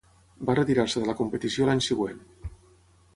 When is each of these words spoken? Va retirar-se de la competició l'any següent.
Va 0.49 0.55
retirar-se 0.59 1.03
de 1.03 1.09
la 1.11 1.15
competició 1.21 1.67
l'any 1.69 1.83
següent. 1.91 2.27